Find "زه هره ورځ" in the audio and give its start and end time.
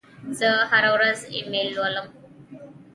0.39-1.17